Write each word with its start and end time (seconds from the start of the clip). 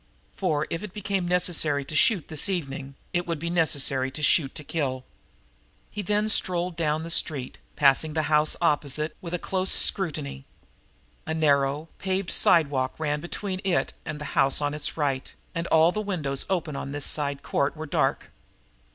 For, 0.35 0.65
if 0.71 0.81
it 0.81 0.93
became 0.95 1.27
necessary 1.27 1.85
to 1.85 1.95
shoot 1.95 2.27
this 2.27 2.49
evening, 2.49 2.95
it 3.13 3.27
would 3.27 3.37
be 3.37 3.51
necessary 3.51 4.09
to 4.09 4.23
shoot 4.23 4.55
to 4.55 4.63
kill. 4.63 5.05
He 5.91 6.01
then 6.01 6.27
strolled 6.27 6.75
down 6.75 7.03
the 7.03 7.11
street, 7.11 7.59
passing 7.75 8.13
the 8.13 8.23
house 8.23 8.55
opposite, 8.59 9.15
with 9.21 9.35
a 9.35 9.37
close 9.37 9.69
scrutiny. 9.69 10.47
A 11.27 11.35
narrow, 11.35 11.87
paved 11.99 12.31
sidewalk 12.31 12.99
ran 12.99 13.21
between 13.21 13.61
it 13.63 13.93
and 14.03 14.19
the 14.19 14.25
house 14.33 14.59
on 14.59 14.73
its 14.73 14.97
right, 14.97 15.31
and 15.53 15.67
all 15.67 15.91
the 15.91 16.01
windows 16.01 16.47
opening 16.49 16.77
on 16.81 16.93
this 16.93 17.05
small 17.05 17.35
court 17.35 17.77
were 17.77 17.85
dark. 17.85 18.31